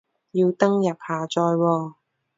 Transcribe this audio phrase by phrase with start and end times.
[0.03, 0.07] 要登
[0.77, 1.93] 入下載喎